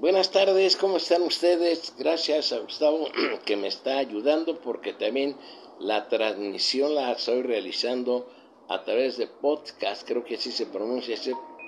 [0.00, 1.92] Buenas tardes, ¿cómo están ustedes?
[1.98, 3.08] Gracias a Gustavo
[3.44, 5.34] que me está ayudando porque también
[5.80, 8.28] la transmisión la estoy realizando
[8.68, 11.16] a través de podcast, creo que así se pronuncia,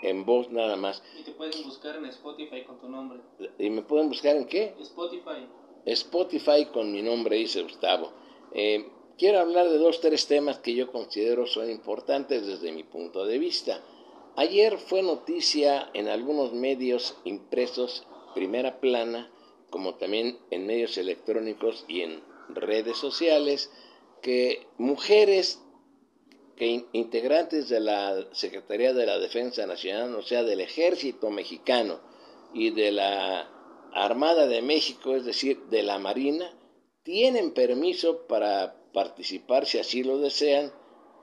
[0.03, 1.03] en voz nada más.
[1.19, 3.19] Y te pueden buscar en Spotify con tu nombre.
[3.59, 4.77] ¿Y me pueden buscar en qué?
[4.81, 5.49] Spotify.
[5.87, 8.13] Spotify con mi nombre, dice Gustavo.
[8.55, 13.27] Eh, quiero hablar de dos, tres temas que yo considero son importantes desde mi punto
[13.27, 13.83] de vista.
[14.37, 19.31] Ayer fue noticia en algunos medios impresos, primera plana,
[19.71, 23.71] como también en medios electrónicos y en redes sociales,
[24.23, 25.63] que mujeres
[26.57, 32.01] que integrantes de la Secretaría de la Defensa Nacional, o sea, del Ejército Mexicano
[32.53, 33.49] y de la
[33.95, 36.53] Armada de México, es decir, de la Marina,
[37.03, 40.71] tienen permiso para participar, si así lo desean,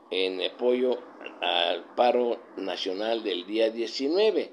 [0.09, 0.97] en apoyo
[1.41, 4.51] al paro nacional del día 19.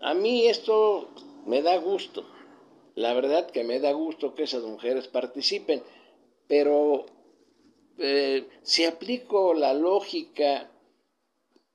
[0.00, 1.10] A mí esto
[1.46, 2.24] me da gusto.
[2.94, 5.82] La verdad que me da gusto que esas mujeres participen,
[6.48, 7.06] pero
[7.98, 10.70] eh, si aplico la lógica,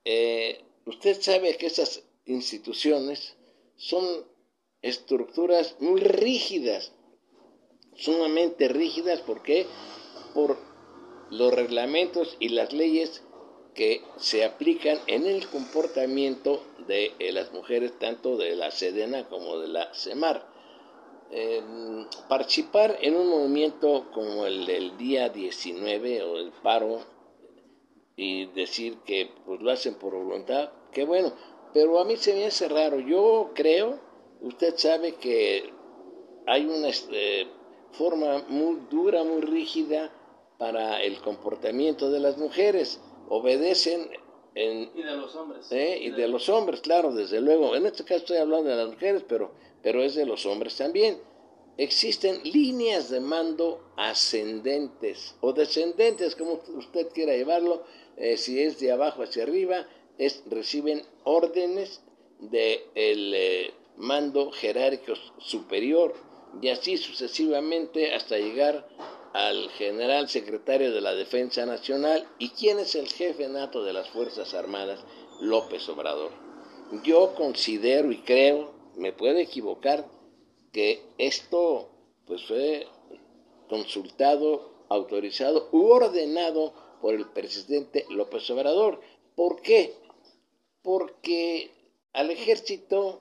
[0.03, 3.35] eh, usted sabe que esas instituciones
[3.75, 4.05] son
[4.81, 6.93] estructuras muy rígidas,
[7.95, 9.65] sumamente rígidas, porque
[10.33, 10.57] por
[11.31, 13.23] los reglamentos y las leyes
[13.75, 19.59] que se aplican en el comportamiento de eh, las mujeres, tanto de la Sedena como
[19.59, 20.47] de la CEMAR.
[21.31, 27.01] Em, participar en un movimiento como el del día 19 o el paro
[28.15, 31.33] y decir que pues lo hacen por voluntad, qué bueno,
[31.73, 32.99] pero a mí se me hace raro.
[32.99, 33.99] Yo creo,
[34.41, 35.73] usted sabe que
[36.47, 37.47] hay una este,
[37.91, 40.11] forma muy dura, muy rígida
[40.57, 43.01] para el comportamiento de las mujeres.
[43.29, 44.09] Obedecen
[44.55, 45.71] en, y de los hombres.
[45.71, 45.99] ¿eh?
[46.01, 47.75] Y, de, los hombres, claro, desde luego.
[47.75, 49.51] En este caso estoy hablando de las mujeres, pero,
[49.83, 51.17] pero es de los hombres también.
[51.77, 57.83] Existen líneas de mando ascendentes o descendentes, como usted quiera llevarlo,
[58.15, 59.85] eh, si es de abajo hacia arriba,
[60.17, 62.01] es, reciben órdenes
[62.39, 66.13] del de eh, mando jerárquico superior
[66.61, 68.87] y así sucesivamente hasta llegar
[69.35, 74.07] al general secretario de la Defensa Nacional y quién es el jefe nato de las
[74.07, 75.03] Fuerzas Armadas,
[75.41, 76.31] López Obrador.
[77.03, 80.07] Yo considero y creo, me puedo equivocar,
[80.71, 81.89] que esto
[82.25, 82.87] pues fue
[83.67, 89.01] consultado, autorizado u ordenado por el presidente López Obrador.
[89.35, 89.95] ¿Por qué?
[90.81, 91.71] Porque
[92.13, 93.19] al ejército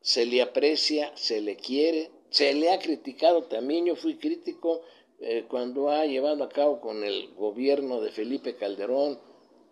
[0.00, 4.82] se le aprecia, se le quiere, se le ha criticado también, yo fui crítico
[5.20, 9.18] eh, cuando ha llevado a cabo con el gobierno de Felipe Calderón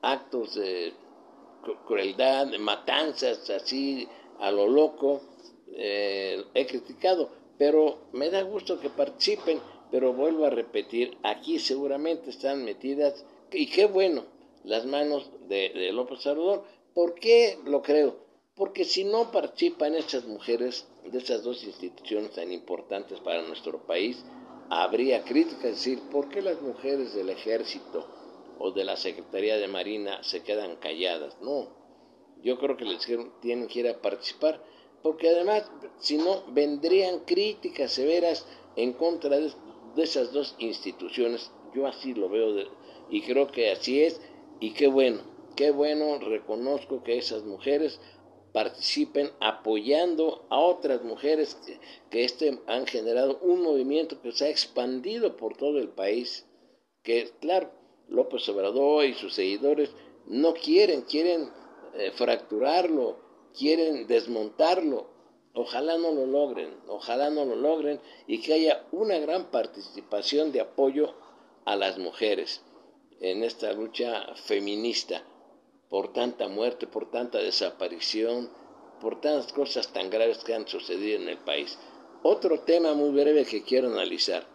[0.03, 0.92] actos de
[1.86, 4.06] crueldad, de matanzas así
[4.38, 5.20] a lo loco,
[5.72, 9.60] eh, he criticado, pero me da gusto que participen,
[9.91, 14.25] pero vuelvo a repetir, aquí seguramente están metidas, y qué bueno,
[14.64, 16.64] las manos de, López Obrador.
[16.94, 18.16] ¿Por qué lo creo?
[18.54, 24.25] Porque si no participan estas mujeres de esas dos instituciones tan importantes para nuestro país,
[24.71, 28.06] habría críticas, es decir, ¿por qué las mujeres del ejército
[28.59, 31.37] o de la Secretaría de Marina se quedan calladas?
[31.41, 31.69] No,
[32.43, 33.06] yo creo que les
[33.41, 34.62] tienen que ir a participar,
[35.03, 38.47] porque además, si no, vendrían críticas severas
[38.77, 39.53] en contra de,
[39.97, 41.50] esas dos instituciones.
[41.75, 42.55] Yo así lo veo
[43.11, 44.21] y creo que así es,
[44.61, 45.21] y qué bueno,
[45.56, 48.00] qué bueno, reconozco que esas mujeres
[48.58, 51.56] participen apoyando a otras mujeres
[52.10, 56.44] que, este, han generado un movimiento que se ha expandido por todo el país,
[57.04, 57.70] que claro,
[58.08, 59.91] López Obrador y sus seguidores
[60.26, 61.48] no quieren, quieren
[61.94, 63.20] eh, fracturarlo,
[63.56, 65.06] quieren desmontarlo.
[65.54, 70.62] Ojalá no lo logren, ojalá no lo logren y que haya una gran participación de
[70.62, 71.14] apoyo
[71.64, 72.60] a las mujeres
[73.20, 75.22] en esta lucha feminista
[75.88, 78.50] por tanta muerte, por tanta desaparición,
[79.00, 81.79] por tantas cosas tan graves que han sucedido en el país.
[82.23, 84.46] Otro tema muy breve que quiero analizar.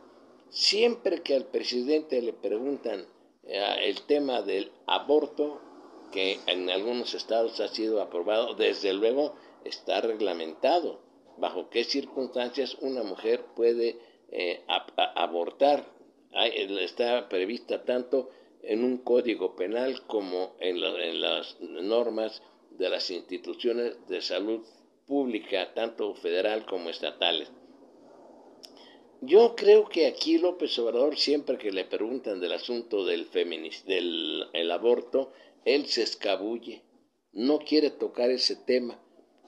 [0.49, 3.05] Siempre que al presidente le preguntan
[3.43, 5.61] eh, el tema del aborto,
[6.11, 9.33] que en algunos estados ha sido aprobado, desde luego
[9.63, 10.99] está reglamentado
[11.37, 13.97] bajo qué circunstancias una mujer puede
[14.31, 14.63] eh,
[15.15, 15.85] abortar.
[16.33, 18.29] Está prevista tanto
[18.63, 20.79] en un código penal como en,
[21.21, 24.61] las normas de las instituciones de salud
[25.05, 27.51] pública, tanto federal como estatales.
[29.21, 34.71] Yo creo que aquí López Obrador, siempre que le preguntan del asunto del, del el
[34.71, 35.31] aborto,
[35.65, 36.83] él se escabulle,
[37.31, 38.99] no quiere tocar ese tema.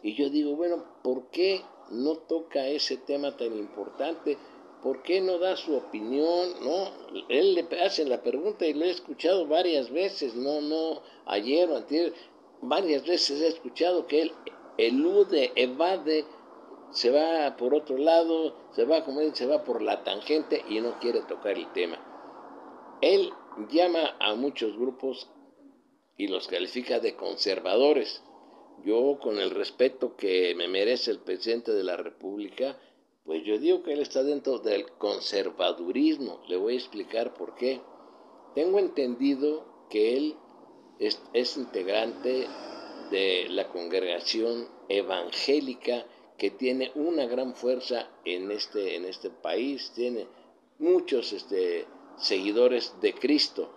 [0.01, 1.61] Y yo digo, bueno, ¿por qué
[1.91, 4.37] no toca ese tema tan importante?
[4.85, 6.63] ¿Por qué no da su opinión?
[6.63, 6.91] No,
[7.27, 11.77] él le hace la pregunta y lo he escuchado varias veces, no, no, ayer o
[11.77, 12.13] anterior,
[12.61, 14.31] varias veces he escuchado que él
[14.77, 16.25] elude, evade,
[16.91, 20.99] se va por otro lado, se va, como se va por la tangente y no
[20.99, 21.97] quiere tocar el tema.
[23.01, 23.31] Él
[23.71, 25.31] llama a muchos grupos
[26.15, 28.21] y los califica de conservadores.
[28.83, 32.77] Yo, con el respeto que me merece el presidente de la República,
[33.25, 36.41] pues yo digo que él está dentro del conservadurismo.
[36.47, 37.81] Le voy a explicar por qué.
[38.53, 40.35] Tengo entendido que él
[40.99, 42.47] es, integrante
[43.09, 46.05] de la congregación evangélica
[46.37, 50.27] que tiene una gran fuerza en este, en este país, tiene
[50.79, 51.85] muchos este,
[52.17, 53.73] seguidores de Cristo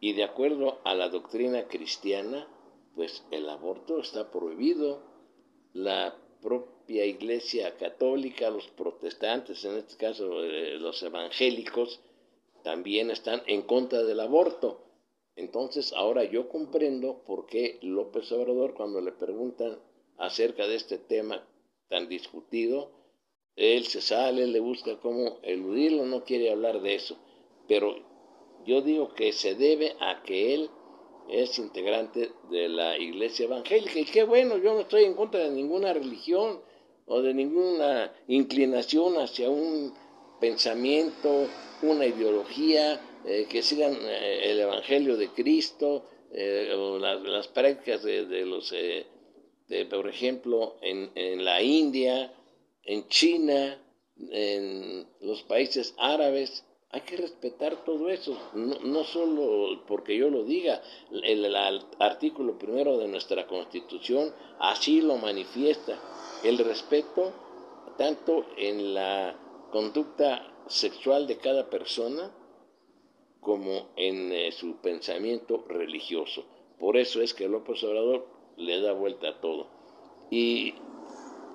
[0.00, 2.48] y de acuerdo a la doctrina cristiana,
[2.94, 5.10] pues el aborto está prohibido.
[5.72, 12.00] La propia Iglesia Católica, los protestantes, en este caso eh, los evangélicos,
[12.62, 14.80] también están en contra del aborto.
[15.36, 19.78] Entonces ahora yo comprendo por qué López Obrador cuando le preguntan
[20.18, 21.46] acerca de este tema
[21.88, 22.90] tan discutido,
[23.56, 27.16] él se sale, le busca cómo eludirlo, no quiere hablar de eso.
[27.68, 27.96] Pero
[28.64, 30.70] yo digo que se debe a que él
[31.28, 33.98] es integrante de la iglesia evangélica.
[33.98, 36.60] Y qué bueno, yo no estoy en contra de ninguna religión
[37.06, 39.92] o de ninguna inclinación hacia un
[40.40, 41.46] pensamiento,
[41.82, 48.44] una ideología, eh, que sigan eh, el Evangelio de Cristo eh, o las prácticas de,
[48.44, 52.32] los, de, por ejemplo, en, en la India,
[52.84, 53.80] en China,
[54.30, 60.44] en los países árabes, hay que respetar todo eso, no, no, solo porque yo lo
[60.44, 61.56] diga, el,
[61.98, 64.30] artículo primero de nuestra constitución
[64.60, 65.98] así lo manifiesta,
[66.44, 67.32] el respeto
[67.96, 69.34] tanto en la
[69.70, 72.30] conducta sexual de cada persona
[73.40, 76.44] como en eh, su pensamiento religioso.
[76.78, 79.66] Por eso es que López Obrador le da vuelta a todo.
[80.30, 80.74] Y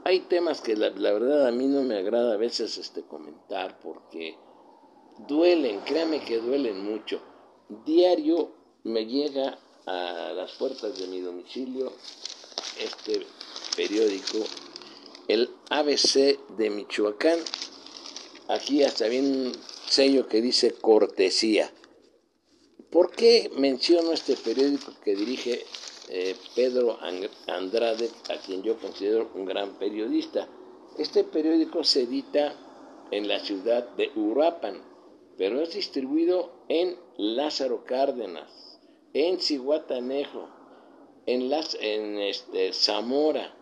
[0.03, 3.79] hay temas que la, la verdad a mí no me agrada a veces este comentar
[3.79, 4.35] porque
[5.27, 7.21] duelen, créame que duelen mucho.
[7.85, 8.51] Diario
[8.83, 11.93] me llega a las puertas de mi domicilio
[12.79, 13.25] este
[13.75, 14.39] periódico,
[15.27, 17.39] el ABC de Michoacán.
[18.49, 19.51] Aquí hasta viene un
[19.87, 21.71] sello que dice cortesía.
[22.89, 25.65] ¿Por qué menciono este periódico que dirige
[26.09, 26.97] eh, Pedro
[27.47, 30.47] Andrade, a quien yo considero un gran periodista?
[30.97, 32.55] Este periódico se edita
[33.11, 34.81] en la ciudad de Uruapan,
[35.37, 38.79] pero es distribuido en Lázaro Cárdenas,
[39.13, 40.49] en Cihuatanejo,
[41.25, 43.55] en, las, en este, Zamora,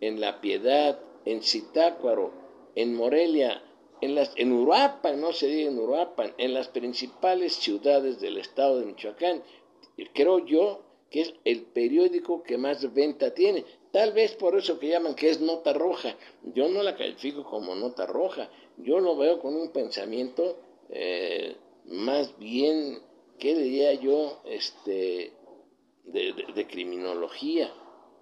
[0.00, 2.32] en La Piedad, en Zitácuaro,
[2.74, 3.62] en Morelia,
[4.00, 8.78] en, las, en Uruapan, no se diga en Uruapan, en las principales ciudades del estado
[8.78, 9.42] de Michoacán.
[10.14, 13.64] Creo yo que es el periódico que más venta tiene.
[13.90, 16.16] Tal vez por eso que llaman que es nota roja.
[16.54, 18.50] Yo no la califico como nota roja.
[18.76, 20.58] Yo lo veo con un pensamiento
[20.90, 21.56] eh,
[21.86, 23.00] más bien,
[23.38, 24.40] ¿qué diría yo?
[24.44, 25.32] Este,
[26.04, 27.72] de, criminología,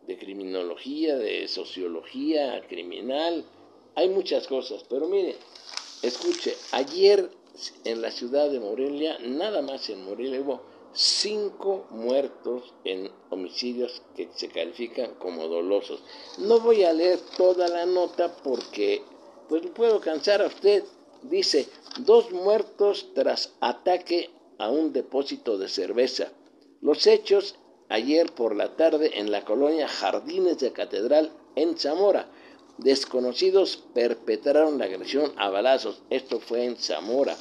[0.06, 3.44] de criminología, de sociología criminal.
[3.94, 5.36] Hay muchas cosas, pero mire,
[6.02, 7.30] escuche, ayer
[7.84, 10.60] en la ciudad de Morelia, nada más en Morelia, hubo
[10.92, 16.02] cinco muertos en homicidios que se califican como dolosos.
[16.38, 19.02] No voy a leer toda la nota porque
[19.48, 20.84] pues puedo cansar a usted.
[21.30, 21.68] Dice,
[21.98, 26.28] dos muertos tras ataque a un depósito de cerveza.
[26.80, 27.56] Los hechos
[27.88, 32.28] ayer por la tarde en la colonia Jardines de Catedral en Zamora.
[32.78, 36.02] Desconocidos perpetraron la agresión a balazos.
[36.10, 37.36] Esto fue en Zamora.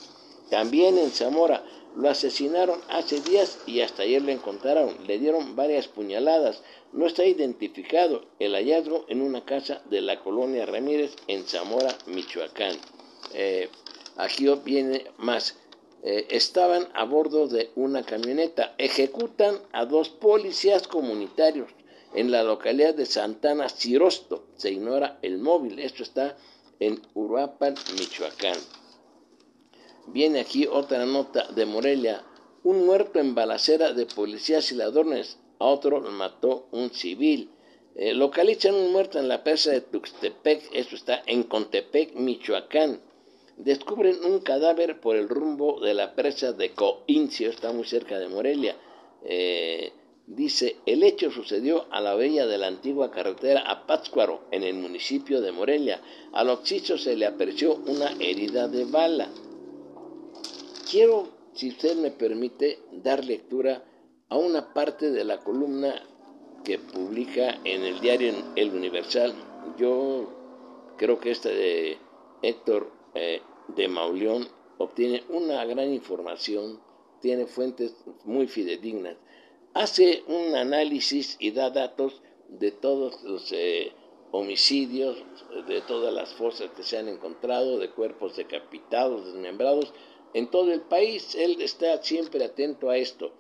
[0.50, 1.64] También en Zamora
[1.96, 4.96] lo asesinaron hace días y hasta ayer lo encontraron.
[5.06, 6.62] Le dieron varias puñaladas.
[6.92, 12.78] No está identificado el hallazgo en una casa de la colonia Ramírez en Zamora, Michoacán.
[13.38, 13.70] Eh,
[14.16, 15.58] aquí viene más.
[16.04, 18.76] Eh, estaban a bordo de una camioneta.
[18.78, 21.70] Ejecutan a dos policías comunitarios
[22.14, 24.46] en la localidad de Santana Cirosto.
[24.56, 25.80] Se ignora el móvil.
[25.80, 26.38] Esto está
[26.80, 28.58] en Uruapan, Michoacán.
[30.08, 32.24] Viene aquí otra nota de Morelia.
[32.64, 35.40] Un muerto en balacera de policías y ladrones.
[35.60, 37.50] A otro mató un civil.
[37.96, 40.70] Eh, localizan un muerto en la presa de Tuxtepec.
[40.72, 43.02] Esto está en Contepec, Michoacán
[43.58, 48.28] descubren un cadáver por el rumbo de la presa de Coincio, está muy cerca de
[48.28, 48.76] Morelia.
[49.24, 49.92] Eh,
[50.28, 54.74] Dice, el hecho sucedió a la orilla de la antigua carretera a Pátzcuaro, en el
[54.74, 56.02] municipio de Morelia.
[56.34, 59.30] Al occiso se le apareció una herida de bala.
[60.90, 63.84] Quiero, si usted me permite, dar lectura
[64.28, 65.94] a una parte de la columna
[66.64, 69.32] que publica en el diario El Universal.
[69.78, 72.00] Yo creo que esta de
[72.42, 76.80] Héctor eh, de Mauleón obtiene una gran información,
[77.22, 79.18] tiene fuentes muy fidedignas
[79.76, 83.92] hace un análisis y da datos de todos los eh,
[84.32, 85.22] homicidios,
[85.68, 89.94] de todas las fosas que se han encontrado, de cuerpos decapitados, desmembrados,
[90.34, 91.36] en todo el país.
[91.36, 93.34] Él está siempre atento a esto.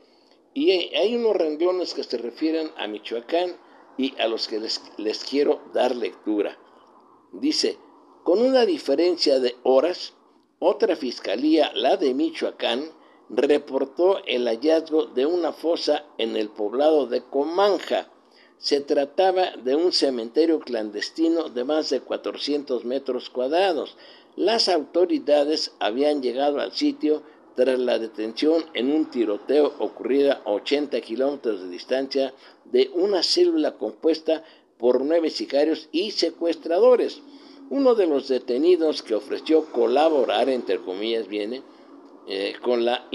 [0.53, 3.55] Y hay unos renglones que se refieren a Michoacán
[3.98, 6.58] y a los que les, les quiero dar lectura.
[7.32, 7.77] Dice,
[8.25, 10.13] con una diferencia de horas,
[10.58, 12.89] otra fiscalía, la de Michoacán,
[13.29, 18.10] reportó el hallazgo de una fosa en el poblado de Comanja.
[18.58, 23.96] Se trataba de un cementerio clandestino de más de 400 metros cuadrados.
[24.36, 27.22] Las autoridades habían llegado al sitio
[27.55, 33.77] tras la detención en un tiroteo ocurrido a 80 kilómetros de distancia de una célula
[33.77, 34.44] compuesta
[34.79, 37.22] por nueve sicarios y secuestradores.
[37.70, 41.64] Uno de los detenidos que ofreció colaborar, entre comillas, viene,
[42.28, 43.08] eh, con, la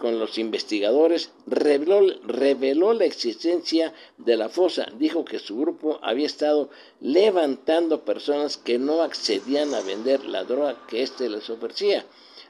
[0.00, 4.86] con los investigadores reveló, reveló la existencia de la fosa.
[4.98, 6.68] Dijo que su grupo había estado
[7.00, 12.04] levantando personas que no accedían a vender la droga que éste les ofrecía.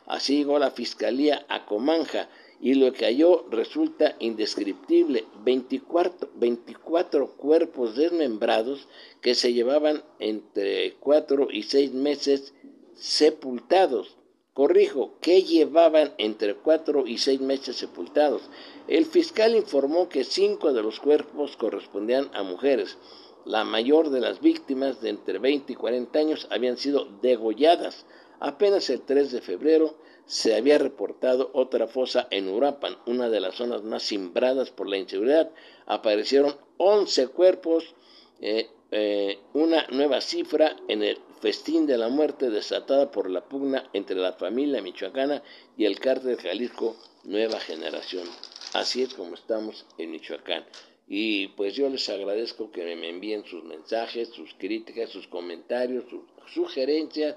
[0.07, 2.29] Así llegó la fiscalía a Comanja
[2.61, 5.25] y lo que halló resulta indescriptible.
[5.45, 8.87] 24, 24 cuerpos desmembrados
[9.21, 12.55] que se llevaban entre cuatro y seis meses
[12.95, 14.17] sepultados
[14.61, 18.43] corrijo, que llevaban entre cuatro y seis meses sepultados.
[18.89, 22.99] El fiscal informó que cinco de los cuerpos correspondían a mujeres.
[23.47, 28.05] La mayor de las víctimas, de entre 20 y 40 años, habían sido degolladas.
[28.39, 29.97] Apenas el 3 de febrero
[30.31, 34.97] se había reportado otra fosa en Urapan, una de las zonas más simbradas por la
[34.97, 35.51] inseguridad.
[35.87, 37.97] Aparecieron 11 cuerpos,
[38.41, 43.91] eh, eh, una nueva cifra en el festín de la muerte desatada por la pugna
[43.93, 45.43] entre la familia michoacana
[45.77, 46.95] y el cártel Jalisco
[47.25, 48.29] Nueva Generación.
[48.73, 50.65] Así es como estamos en Michoacán.
[51.09, 56.23] Y pues yo les agradezco que me envíen sus mensajes, sus críticas, sus comentarios, sus
[56.55, 57.35] sugerencias,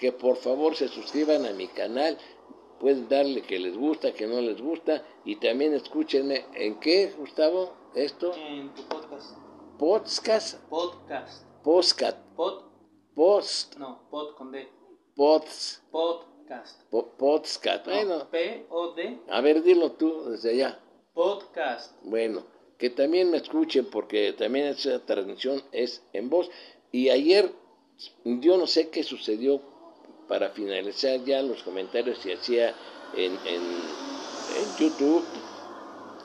[0.00, 2.18] que por favor se suscriban a mi canal,
[2.84, 6.44] pueden darle que les gusta, que no les gusta, y también escúchenme.
[6.52, 7.72] ¿En qué, Gustavo?
[7.94, 8.34] ¿Esto?
[8.34, 9.38] En tu podcast.
[9.78, 10.68] Podcast.
[10.68, 11.46] Podcast.
[11.62, 12.18] Podcast.
[12.36, 12.64] Pod
[13.14, 13.76] Post.
[13.78, 14.68] No, pod con D.
[15.16, 15.82] Pods.
[15.90, 16.82] Podcast.
[16.90, 17.86] podcast.
[17.86, 19.20] No, Bueno, P-O-D.
[19.30, 20.78] a ver, dilo tú desde allá.
[21.14, 21.96] Podcast.
[22.02, 22.44] Bueno,
[22.76, 26.50] que también me escuchen porque también esa transmisión es en voz.
[26.92, 27.50] Y ayer,
[28.24, 29.62] yo no sé qué sucedió
[30.28, 32.74] para finalizar ya los comentarios que hacía
[33.16, 35.24] en, en, en YouTube,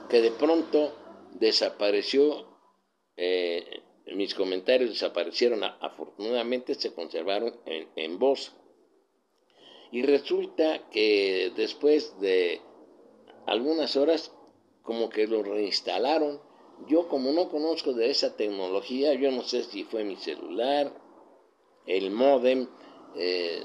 [0.09, 0.93] que de pronto
[1.33, 2.49] desapareció
[3.21, 3.83] eh,
[4.15, 8.53] mis comentarios desaparecieron, afortunadamente se conservaron en, voz.
[9.91, 12.61] Y resulta que después de
[13.45, 14.31] algunas horas,
[14.83, 16.41] como que lo reinstalaron.
[16.87, 20.93] Yo como no conozco de esa tecnología, yo no sé si fue mi celular,
[21.85, 22.67] el modem,
[23.17, 23.63] eh,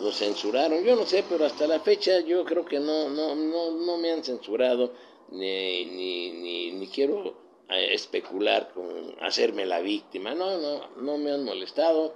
[0.00, 3.70] lo censuraron, yo no sé, pero hasta la fecha yo creo que no, no, no,
[3.72, 4.92] no me han censurado,
[5.30, 10.34] ni, ni, ni, ni quiero especular con hacerme la víctima.
[10.34, 12.14] No, no, no me han molestado.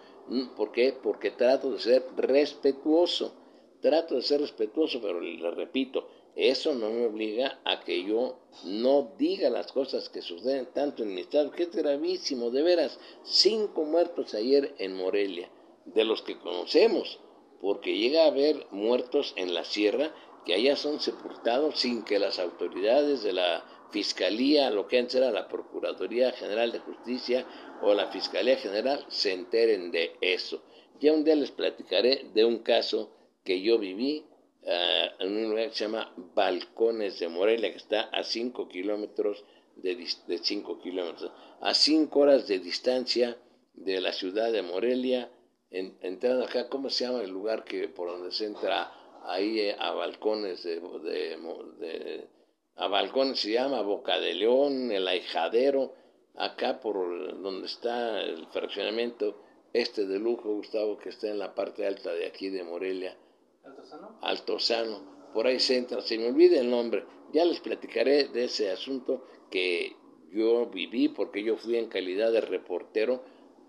[0.56, 0.94] ¿Por qué?
[1.00, 3.32] Porque trato de ser respetuoso.
[3.80, 9.12] Trato de ser respetuoso, pero le repito, eso no me obliga a que yo no
[9.18, 12.98] diga las cosas que suceden tanto en mi estado, que es gravísimo, de veras.
[13.24, 15.50] Cinco muertos ayer en Morelia,
[15.84, 17.20] de los que conocemos,
[17.64, 22.38] porque llega a haber muertos en la sierra que allá son sepultados sin que las
[22.38, 27.46] autoridades de la Fiscalía, lo que antes era la Procuraduría General de Justicia
[27.80, 30.62] o la Fiscalía General, se enteren de eso.
[31.00, 33.10] Ya un día les platicaré de un caso
[33.44, 34.26] que yo viví
[34.66, 39.42] ah, en un lugar que se llama Balcones de Morelia, que está a 5 kilómetros
[39.76, 43.38] de, de 5 kilómetros, a 5 horas de distancia
[43.72, 45.30] de la ciudad de Morelia,
[45.74, 48.92] entrando acá, ¿cómo se llama el lugar que por donde se entra
[49.24, 52.28] ahí eh, a Balcones de, de
[52.76, 55.94] a Balcón se llama Boca de León, el Ahijadero,
[56.34, 59.40] acá por donde está el fraccionamiento
[59.72, 63.16] este de lujo, Gustavo, que está en la parte alta de aquí de Morelia.
[63.64, 64.18] ¿Altozano?
[64.22, 65.30] Altozano.
[65.32, 69.24] por ahí se entra, se me olvida el nombre, ya les platicaré de ese asunto
[69.50, 69.96] que
[70.32, 73.22] yo viví porque yo fui en calidad de reportero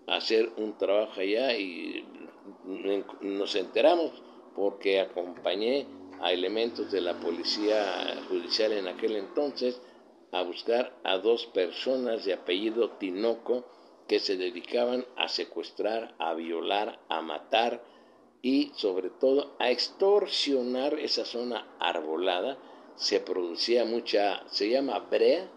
[0.06, 2.04] hacer un trabajo allá y
[3.20, 4.12] nos enteramos
[4.54, 5.86] porque acompañé
[6.20, 9.80] a elementos de la policía judicial en aquel entonces
[10.32, 13.64] a buscar a dos personas de apellido Tinoco
[14.08, 17.82] que se dedicaban a secuestrar, a violar, a matar
[18.42, 22.56] y sobre todo a extorsionar esa zona arbolada.
[22.94, 25.50] Se producía mucha, se llama brea,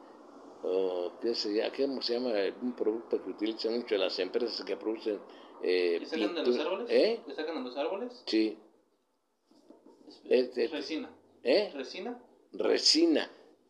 [0.64, 1.74] o ¿qué se llama?
[1.76, 2.32] ¿Cómo se llama?
[2.62, 5.20] Un producto que utilizan mucho las empresas que producen...
[5.62, 6.88] Eh, ¿Le sacan de los árboles?
[6.90, 7.20] ¿Eh?
[7.28, 8.24] ¿Le sacan de los árboles?
[8.26, 8.58] Sí.
[10.26, 11.10] resina.
[11.44, 11.72] ¿Eh?
[11.74, 12.22] ¿Resina?
[12.54, 13.30] Resina.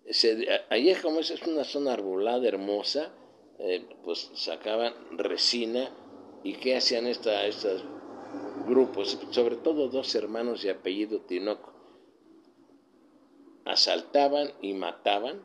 [0.10, 3.12] Se, allí como es, es una zona arbolada hermosa,
[3.60, 5.92] eh, pues sacaban resina
[6.44, 7.84] y qué hacían esta, estos
[8.68, 11.74] grupos, sobre todo dos hermanos de apellido Tinoco,
[13.66, 15.44] asaltaban y mataban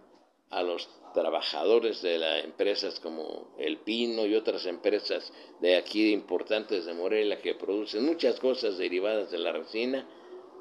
[0.50, 6.84] a los trabajadores de las empresas como El Pino y otras empresas de aquí importantes
[6.84, 10.06] de Morelia que producen muchas cosas derivadas de la resina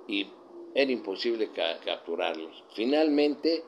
[0.07, 0.27] y
[0.75, 1.49] era imposible
[1.83, 2.63] capturarlos.
[2.75, 3.63] Finalmente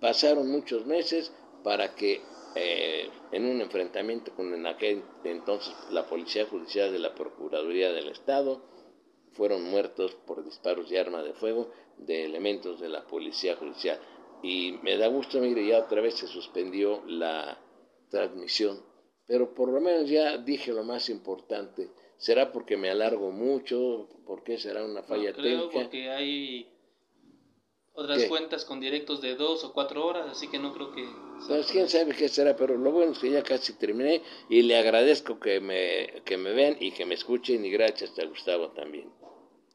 [0.00, 2.20] pasaron muchos meses para que
[2.56, 8.08] eh, en un enfrentamiento con en aquel entonces la Policía Judicial de la Procuraduría del
[8.08, 8.62] Estado,
[9.34, 13.98] fueron muertos por disparos de arma de fuego de elementos de la Policía Judicial.
[14.44, 17.58] Y me da gusto, mire, ya otra vez se suspendió la
[18.10, 18.78] transmisión,
[19.26, 21.88] pero por lo menos ya dije lo más importante.
[22.18, 24.06] ¿Será porque me alargo mucho?
[24.26, 25.72] ¿Por qué será una falla no, creo técnica?
[25.72, 26.68] porque hay
[27.94, 31.08] otras cuentas con directos de dos o cuatro horas, así que no creo que...
[31.48, 34.20] Pues quién sabe qué será, pero lo bueno es que ya casi terminé
[34.50, 38.26] y le agradezco que me, que me vean y que me escuchen y gracias a
[38.26, 39.10] Gustavo también.